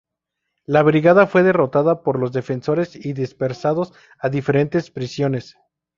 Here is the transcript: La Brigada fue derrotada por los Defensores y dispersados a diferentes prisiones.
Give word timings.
La 0.65 0.81
Brigada 0.81 1.27
fue 1.27 1.43
derrotada 1.43 2.01
por 2.01 2.17
los 2.17 2.31
Defensores 2.33 2.95
y 2.95 3.13
dispersados 3.13 3.93
a 4.17 4.29
diferentes 4.29 4.89
prisiones. 4.89 5.57